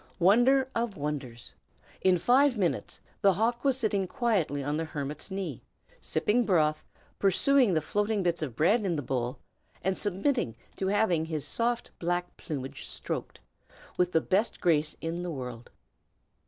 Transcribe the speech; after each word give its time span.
Wonder 0.17 0.67
of 0.73 0.97
wonders! 0.97 1.53
In 2.01 2.17
five 2.17 2.57
minutes 2.57 3.01
the 3.21 3.33
hawk 3.33 3.63
was 3.63 3.77
sitting 3.77 4.07
quietly 4.07 4.63
on 4.63 4.75
the 4.77 4.83
hermit's 4.85 5.29
knee, 5.29 5.61
sipping 6.01 6.43
broth, 6.43 6.83
pursuing 7.19 7.75
the 7.75 7.81
floating 7.81 8.23
bits 8.23 8.41
of 8.41 8.55
bread 8.55 8.83
in 8.83 8.95
the 8.95 9.03
bowl, 9.03 9.37
and 9.83 9.95
submitting 9.95 10.55
to 10.77 10.87
have 10.87 11.11
his 11.11 11.45
soft 11.45 11.91
black 11.99 12.35
plumage 12.35 12.85
stroked, 12.87 13.41
with 13.95 14.11
the 14.11 14.21
best 14.21 14.59
grace 14.59 14.97
in 15.01 15.21
the 15.21 15.29
world. 15.29 15.69